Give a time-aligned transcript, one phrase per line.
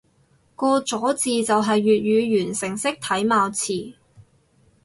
[0.55, 3.93] 個咗字就係粵語完成式體貌詞